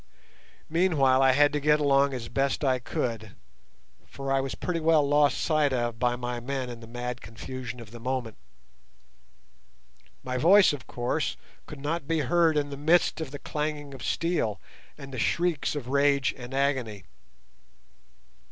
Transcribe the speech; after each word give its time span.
Meanwhile 0.67 1.21
I 1.21 1.33
had 1.33 1.53
to 1.53 1.59
get 1.59 1.79
along 1.79 2.15
as 2.15 2.27
best 2.27 2.63
I 2.63 2.79
could, 2.79 3.35
for 4.07 4.31
I 4.31 4.39
was 4.41 4.55
pretty 4.55 4.79
well 4.79 5.07
lost 5.07 5.37
sight 5.37 5.71
of 5.73 5.99
by 5.99 6.15
my 6.15 6.39
men 6.39 6.71
in 6.71 6.79
the 6.79 6.87
mad 6.87 7.21
confusion 7.21 7.79
of 7.79 7.91
the 7.91 7.99
moment. 7.99 8.35
My 10.23 10.37
voice, 10.37 10.73
of 10.73 10.87
course, 10.87 11.37
could 11.67 11.81
not 11.81 12.07
be 12.07 12.21
heard 12.21 12.57
in 12.57 12.71
the 12.71 12.77
midst 12.77 13.21
of 13.21 13.29
the 13.29 13.37
clanging 13.37 13.93
of 13.93 14.01
steel 14.01 14.59
and 14.97 15.13
the 15.13 15.19
shrieks 15.19 15.75
of 15.75 15.87
rage 15.87 16.33
and 16.35 16.51
agony. 16.51 17.03